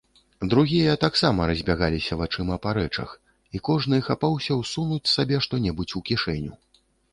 Другія 0.51 0.93
таксама 1.03 1.45
разбягаліся 1.51 2.17
вачыма 2.21 2.57
па 2.65 2.73
рэчах, 2.79 3.13
і 3.57 3.63
кожны 3.71 4.01
хапаўся 4.09 4.59
ўсунуць 4.65 5.01
сабе 5.15 5.45
што-небудзь 5.49 5.97
у 6.03 6.05
кішэню. 6.11 6.53